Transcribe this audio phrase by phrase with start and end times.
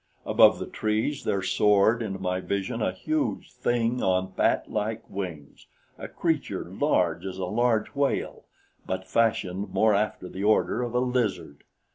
[0.25, 5.67] Above the trees there soared into my vision a huge thing on batlike wings
[5.99, 8.45] a creature large as a large whale,
[8.87, 11.63] but fashioned more after the order of a lizard.